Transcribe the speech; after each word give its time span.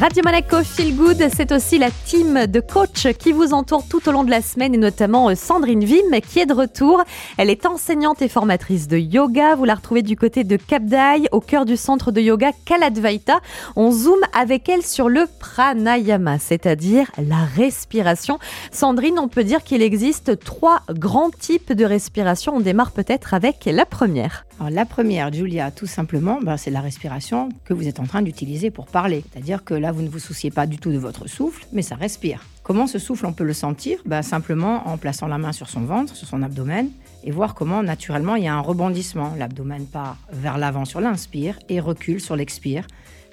Radio 0.00 0.22
Monaco 0.24 0.62
Feel 0.64 0.96
Good, 0.96 1.28
c'est 1.36 1.52
aussi 1.52 1.76
la 1.76 1.90
team 1.90 2.46
de 2.46 2.60
coach 2.60 3.08
qui 3.18 3.30
vous 3.30 3.52
entoure 3.52 3.86
tout 3.86 4.08
au 4.08 4.12
long 4.12 4.24
de 4.24 4.30
la 4.30 4.40
semaine 4.40 4.74
et 4.74 4.78
notamment 4.78 5.28
euh, 5.28 5.34
Sandrine 5.34 5.84
Vim 5.84 6.18
qui 6.26 6.38
est 6.38 6.46
de 6.46 6.54
retour. 6.54 7.04
Elle 7.36 7.50
est 7.50 7.66
enseignante 7.66 8.22
et 8.22 8.28
formatrice 8.28 8.88
de 8.88 8.96
yoga. 8.96 9.54
Vous 9.54 9.66
la 9.66 9.74
retrouvez 9.74 10.00
du 10.00 10.16
côté 10.16 10.44
de 10.44 10.56
Cap 10.56 10.82
au 11.30 11.40
cœur 11.40 11.66
du 11.66 11.76
centre 11.76 12.10
de 12.10 12.22
yoga 12.22 12.52
Kaladvaita. 12.64 13.40
On 13.76 13.90
zoome 13.90 14.22
avec 14.32 14.66
elle 14.70 14.82
sur 14.82 15.10
le 15.10 15.26
pranayama, 15.38 16.38
c'est-à-dire 16.38 17.10
la 17.18 17.44
respiration. 17.44 18.38
Sandrine, 18.70 19.18
on 19.18 19.28
peut 19.28 19.44
dire 19.44 19.62
qu'il 19.62 19.82
existe 19.82 20.40
trois 20.42 20.80
grands 20.88 21.30
types 21.30 21.74
de 21.74 21.84
respiration. 21.84 22.56
On 22.56 22.60
démarre 22.60 22.92
peut-être 22.92 23.34
avec 23.34 23.66
la 23.66 23.84
première. 23.84 24.46
La 24.70 24.84
première, 24.84 25.32
Julia, 25.32 25.72
tout 25.72 25.86
simplement, 25.86 26.38
ben, 26.40 26.56
c'est 26.56 26.70
la 26.70 26.80
respiration 26.80 27.48
que 27.64 27.74
vous 27.74 27.88
êtes 27.88 27.98
en 27.98 28.04
train 28.04 28.22
d'utiliser 28.22 28.70
pour 28.70 28.86
parler. 28.86 29.24
C'est-à-dire 29.32 29.64
que 29.64 29.74
là, 29.82 29.92
vous 29.92 30.02
ne 30.02 30.08
vous 30.08 30.18
souciez 30.18 30.50
pas 30.50 30.66
du 30.66 30.78
tout 30.78 30.90
de 30.90 30.96
votre 30.96 31.28
souffle, 31.28 31.66
mais 31.72 31.82
ça 31.82 31.96
respire. 31.96 32.42
Comment 32.62 32.86
ce 32.86 32.98
souffle, 32.98 33.26
on 33.26 33.32
peut 33.32 33.44
le 33.44 33.52
sentir? 33.52 33.98
Ben, 34.06 34.22
Simplement 34.22 34.88
en 34.88 34.96
plaçant 34.96 35.26
la 35.26 35.36
main 35.36 35.52
sur 35.52 35.68
son 35.68 35.82
ventre, 35.82 36.16
sur 36.16 36.26
son 36.26 36.42
abdomen, 36.42 36.88
et 37.24 37.30
voir 37.30 37.54
comment 37.54 37.82
naturellement 37.82 38.36
il 38.36 38.44
y 38.44 38.48
a 38.48 38.54
un 38.54 38.60
rebondissement. 38.60 39.34
L'abdomen 39.36 39.86
part 39.86 40.16
vers 40.32 40.56
l'avant 40.56 40.84
sur 40.84 41.00
l'inspire 41.00 41.58
et 41.68 41.80
recule 41.80 42.20
sur 42.20 42.36
l'expire 42.36 42.86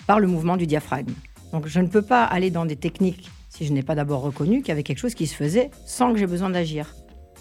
par 0.07 0.19
le 0.19 0.27
mouvement 0.27 0.57
du 0.57 0.67
diaphragme. 0.67 1.13
Donc 1.53 1.67
je 1.67 1.79
ne 1.79 1.87
peux 1.87 2.01
pas 2.01 2.23
aller 2.23 2.51
dans 2.51 2.65
des 2.65 2.75
techniques 2.75 3.29
si 3.49 3.65
je 3.65 3.73
n'ai 3.73 3.83
pas 3.83 3.95
d'abord 3.95 4.21
reconnu 4.21 4.59
qu'il 4.59 4.69
y 4.69 4.71
avait 4.71 4.83
quelque 4.83 4.99
chose 4.99 5.15
qui 5.15 5.27
se 5.27 5.35
faisait 5.35 5.71
sans 5.85 6.11
que 6.11 6.19
j'ai 6.19 6.27
besoin 6.27 6.49
d'agir. 6.49 6.93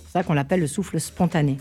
C'est 0.07 0.13
ça 0.13 0.23
qu'on 0.23 0.37
appelle 0.37 0.61
le 0.61 0.67
souffle 0.67 1.01
spontané. 1.01 1.59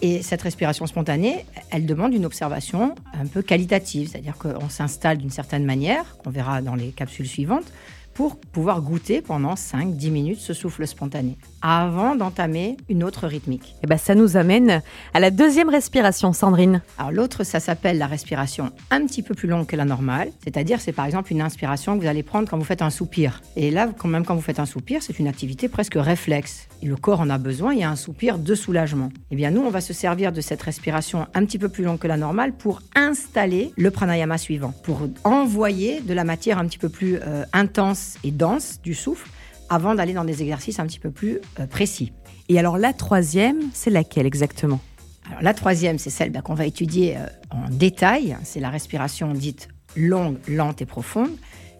Et 0.00 0.22
cette 0.22 0.42
respiration 0.42 0.86
spontanée, 0.86 1.46
elle 1.70 1.86
demande 1.86 2.12
une 2.12 2.24
observation 2.24 2.94
un 3.12 3.26
peu 3.26 3.42
qualitative, 3.42 4.08
c'est-à-dire 4.08 4.36
qu'on 4.36 4.68
s'installe 4.68 5.18
d'une 5.18 5.30
certaine 5.30 5.64
manière, 5.64 6.16
qu'on 6.18 6.30
verra 6.30 6.60
dans 6.60 6.74
les 6.74 6.88
capsules 6.88 7.28
suivantes, 7.28 7.70
pour 8.14 8.36
pouvoir 8.36 8.82
goûter 8.82 9.22
pendant 9.22 9.54
5-10 9.54 10.10
minutes 10.10 10.40
ce 10.40 10.54
souffle 10.54 10.86
spontané, 10.86 11.36
avant 11.62 12.14
d'entamer 12.14 12.76
une 12.88 13.04
autre 13.04 13.26
rythmique. 13.26 13.74
Et 13.76 13.84
eh 13.84 13.86
ben 13.86 13.98
ça 13.98 14.14
nous 14.14 14.36
amène 14.36 14.82
à 15.14 15.20
la 15.20 15.30
deuxième 15.30 15.68
respiration, 15.68 16.32
Sandrine. 16.32 16.82
Alors 16.98 17.12
l'autre, 17.12 17.44
ça 17.44 17.60
s'appelle 17.60 17.98
la 17.98 18.06
respiration 18.06 18.72
un 18.90 19.06
petit 19.06 19.22
peu 19.22 19.34
plus 19.34 19.48
longue 19.48 19.66
que 19.66 19.76
la 19.76 19.84
normale, 19.84 20.30
c'est-à-dire 20.44 20.80
c'est 20.80 20.92
par 20.92 21.06
exemple 21.06 21.32
une 21.32 21.40
inspiration 21.40 21.96
que 21.96 22.02
vous 22.02 22.08
allez 22.08 22.22
prendre 22.22 22.48
quand 22.48 22.58
vous 22.58 22.64
faites 22.64 22.82
un 22.82 22.90
soupir. 22.90 23.40
Et 23.56 23.70
là, 23.70 23.88
quand 23.96 24.08
même 24.08 24.24
quand 24.24 24.34
vous 24.34 24.42
faites 24.42 24.60
un 24.60 24.66
soupir, 24.66 25.02
c'est 25.02 25.18
une 25.18 25.28
activité 25.28 25.68
presque 25.68 25.94
réflexe. 25.96 26.68
Et 26.82 26.86
le 26.86 26.96
corps 26.96 27.20
en 27.20 27.30
a 27.30 27.38
besoin, 27.38 27.72
il 27.72 27.80
y 27.80 27.84
a 27.84 27.90
un 27.90 27.96
soupir 27.96 28.38
de 28.38 28.54
soulagement. 28.54 29.10
Eh 29.30 29.36
bien 29.36 29.50
nous, 29.50 29.62
on 29.62 29.70
va 29.70 29.80
se 29.80 29.92
servir 29.92 30.32
de 30.32 30.40
cette 30.40 30.62
respiration 30.62 31.26
un 31.34 31.44
petit 31.44 31.58
peu 31.58 31.68
plus 31.68 31.84
longue 31.84 31.98
que 31.98 32.08
la 32.08 32.16
normale 32.16 32.52
pour 32.52 32.82
installer 32.94 33.72
le 33.76 33.90
pranayama 33.90 34.38
suivant, 34.38 34.74
pour 34.82 35.08
envoyer 35.24 36.00
de 36.00 36.14
la 36.14 36.24
matière 36.24 36.58
un 36.58 36.66
petit 36.66 36.78
peu 36.78 36.88
plus 36.88 37.16
euh, 37.16 37.44
intense 37.52 38.01
et 38.24 38.30
dense 38.30 38.80
du 38.82 38.94
souffle 38.94 39.28
avant 39.68 39.94
d'aller 39.94 40.12
dans 40.12 40.24
des 40.24 40.42
exercices 40.42 40.78
un 40.78 40.86
petit 40.86 40.98
peu 40.98 41.10
plus 41.10 41.38
euh, 41.58 41.66
précis. 41.66 42.12
Et 42.48 42.58
alors 42.58 42.78
la 42.78 42.92
troisième, 42.92 43.60
c'est 43.72 43.90
laquelle 43.90 44.26
exactement? 44.26 44.80
Alors, 45.28 45.42
La 45.42 45.54
troisième, 45.54 45.98
c'est 45.98 46.10
celle 46.10 46.30
bah, 46.30 46.42
qu'on 46.42 46.54
va 46.54 46.66
étudier 46.66 47.16
euh, 47.16 47.26
en 47.50 47.70
détail. 47.70 48.36
C'est 48.44 48.60
la 48.60 48.70
respiration 48.70 49.32
dite 49.32 49.68
longue, 49.96 50.36
lente 50.48 50.82
et 50.82 50.86
profonde, 50.86 51.30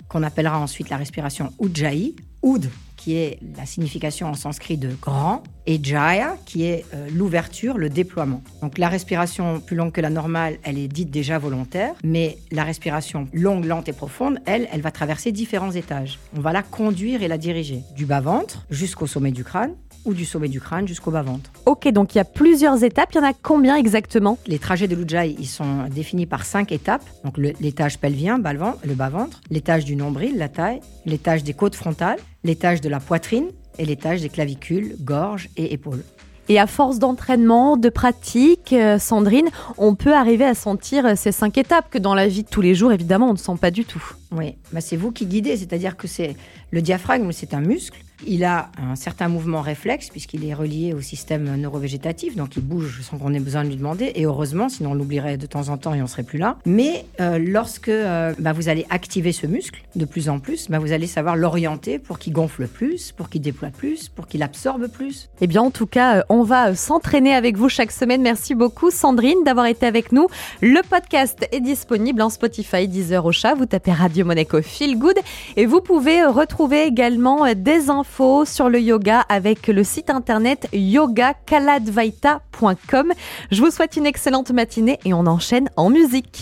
qu'on 0.09 0.23
appellera 0.23 0.59
ensuite 0.59 0.91
la 0.91 0.97
respiration 0.97 1.53
Ujjayi. 1.61 2.17
Oud, 2.43 2.71
qui 3.03 3.17
est 3.17 3.41
la 3.57 3.67
signification 3.67 4.29
en 4.29 4.35
sanskrit 4.35 4.77
de 4.77 4.91
grand, 5.01 5.43
et 5.67 5.81
Jaya, 5.83 6.37
qui 6.47 6.65
est 6.65 6.85
euh, 6.95 7.09
l'ouverture, 7.13 7.77
le 7.77 7.89
déploiement. 7.89 8.43
Donc 8.61 8.79
la 8.79 8.89
respiration 8.89 9.61
plus 9.61 9.75
longue 9.75 9.91
que 9.91 10.01
la 10.01 10.11
normale, 10.11 10.59
elle 10.63 10.79
est 10.79 10.87
dite 10.87 11.11
déjà 11.11 11.39
volontaire, 11.39 11.95
mais 12.05 12.39
la 12.53 12.63
respiration 12.63 13.27
longue, 13.33 13.65
lente 13.65 13.89
et 13.89 13.93
profonde, 13.93 14.39
elle, 14.47 14.69
elle 14.73 14.83
va 14.83 14.93
traverser 14.93 15.33
différents 15.33 15.73
étages. 15.73 16.21
On 16.37 16.41
va 16.41 16.53
la 16.53 16.63
conduire 16.63 17.23
et 17.25 17.29
la 17.29 17.39
diriger, 17.39 17.83
du 17.97 18.07
bas-ventre 18.07 18.67
jusqu'au 18.71 19.09
sommet 19.09 19.33
du 19.33 19.43
crâne, 19.43 19.75
ou 20.05 20.15
du 20.15 20.25
sommet 20.25 20.49
du 20.49 20.61
crâne 20.61 20.89
jusqu'au 20.89 21.13
bas-ventre. 21.13 21.51
Ok, 21.65 21.89
donc 21.89 22.15
il 22.15 22.19
y 22.19 22.21
a 22.21 22.25
plusieurs 22.25 22.83
étapes. 22.83 23.11
Il 23.13 23.19
y 23.19 23.21
en 23.21 23.25
a 23.25 23.33
combien 23.33 23.77
exactement? 23.77 24.37
Les 24.49 24.59
trajets 24.59 24.89
de 24.89 24.97
l'Ujjayi, 24.97 25.37
ils 25.39 25.47
sont 25.47 25.89
définis 25.89 26.27
par 26.27 26.45
cinq 26.45 26.73
étapes. 26.73 27.05
Donc 27.25 27.39
l'étage 27.39 27.99
pelvien, 27.99 28.37
le 28.39 28.95
bas-ventre, 28.95 29.41
l'étage 29.51 29.85
du 29.85 29.95
nombril, 29.95 30.39
la 30.39 30.49
taille, 30.49 30.81
l'étage 31.07 31.45
des 31.45 31.55
côtes 31.55 31.77
frontales, 31.77 32.19
l'étage 32.45 32.81
de 32.81 32.89
la 32.89 33.01
poitrine 33.01 33.47
et 33.79 33.85
l'étage 33.85 34.23
des 34.23 34.29
clavicules, 34.29 34.97
gorge 35.01 35.49
et 35.57 35.73
épaules. 35.73 36.03
Et 36.49 36.59
à 36.59 36.67
force 36.67 36.99
d'entraînement, 36.99 37.77
de 37.77 37.89
pratique, 37.89 38.73
euh, 38.73 38.99
Sandrine, 38.99 39.49
on 39.79 39.95
peut 39.95 40.13
arriver 40.13 40.45
à 40.45 40.55
sentir 40.55 41.07
euh, 41.07 41.13
ces 41.17 41.33
cinq 41.33 41.57
étapes 41.57 41.89
que 41.89 41.99
dans 41.99 42.15
la 42.15 42.27
vie 42.27 42.43
de 42.43 42.49
tous 42.49 42.61
les 42.61 42.75
jours, 42.75 42.93
évidemment, 42.93 43.29
on 43.29 43.33
ne 43.33 43.39
sent 43.39 43.57
pas 43.61 43.71
du 43.71 43.85
tout. 43.85 44.03
Oui, 44.33 44.55
bah 44.73 44.81
c'est 44.81 44.97
vous 44.97 45.13
qui 45.13 45.27
guidez, 45.27 45.57
c'est-à-dire 45.57 45.97
que 45.97 46.09
c'est 46.09 46.37
le 46.71 46.83
diaphragme, 46.83 47.31
c'est 47.33 47.55
un 47.55 47.61
muscle 47.61 48.03
il 48.27 48.45
a 48.45 48.71
un 48.79 48.97
certain 48.97 49.29
mouvement 49.29 49.61
réflexe 49.61 50.09
puisqu'il 50.09 50.45
est 50.47 50.55
relié 50.55 50.95
au 50.95 51.01
système 51.01 51.57
neurovégétatif, 51.57 52.37
donc 52.37 52.57
il 52.57 52.63
bouge 52.63 53.01
sans 53.03 53.19
qu'on 53.19 53.35
ait 53.35 53.41
besoin 53.41 53.65
de 53.65 53.69
lui 53.69 53.77
demander. 53.77 54.13
Et 54.15 54.25
heureusement, 54.25 54.69
sinon 54.69 54.93
on 54.93 54.95
l'oublierait 54.95 55.37
de 55.37 55.47
temps 55.47 55.69
en 55.69 55.77
temps 55.77 55.95
et 55.95 56.03
on 56.03 56.07
serait 56.07 56.23
plus 56.23 56.39
là. 56.39 56.59
Mais 56.65 57.05
euh, 57.21 57.39
lorsque 57.39 57.89
euh, 57.89 58.35
bah, 58.39 58.53
vous 58.53 58.69
allez 58.69 58.87
activer 58.91 59.33
ce 59.33 59.47
muscle 59.47 59.83
de 59.97 60.05
plus 60.05 60.29
en 60.29 60.39
plus, 60.39 60.69
bah, 60.69 60.79
vous 60.79 60.93
allez 60.93 61.07
savoir 61.07 61.37
l'orienter 61.37 61.99
pour 61.99 62.19
qu'il 62.19 62.33
gonfle 62.33 62.67
plus, 62.67 63.13
pour 63.13 63.29
qu'il 63.29 63.43
déploie 63.43 63.71
plus, 63.71 64.09
pour 64.09 64.27
qu'il 64.27 64.43
absorbe 64.43 64.89
plus. 64.89 65.29
Eh 65.41 65.47
bien, 65.47 65.63
en 65.63 65.71
tout 65.71 65.87
cas, 65.87 66.19
euh, 66.19 66.23
on 66.29 66.43
va 66.43 66.75
s'entraîner 66.75 67.35
avec 67.35 67.57
vous 67.57 67.69
chaque 67.69 67.93
semaine. 67.93 68.23
Merci 68.23 68.55
beaucoup, 68.55 68.91
Sandrine, 68.91 69.43
d'avoir 69.45 69.67
été 69.67 69.87
avec 69.87 70.13
nous. 70.13 70.29
Le 70.61 70.81
podcast 70.89 71.47
est 71.53 71.61
disponible 71.61 72.23
en 72.23 72.31
Spotify, 72.31 72.89
Deezer, 72.89 73.25
au 73.25 73.33
chat. 73.33 73.55
Vous 73.55 73.67
tapez 73.67 73.93
Monaco 74.25 74.63
Feel 74.63 74.99
Good 74.99 75.19
et 75.57 75.67
vous 75.67 75.81
pouvez 75.81 76.25
retrouver 76.25 76.85
également 76.85 77.53
des 77.55 77.91
infos 77.91 78.45
sur 78.45 78.69
le 78.69 78.81
yoga 78.81 79.21
avec 79.29 79.69
le 79.69 79.85
site 79.85 80.11
internet 80.11 80.67
yogakaladvaita.com. 80.73 83.13
Je 83.51 83.63
vous 83.63 83.71
souhaite 83.71 83.97
une 83.97 84.07
excellente 84.07 84.51
matinée 84.51 84.99
et 85.05 85.15
on 85.15 85.27
enchaîne 85.27 85.71
en 85.77 85.91
musique. 85.91 86.41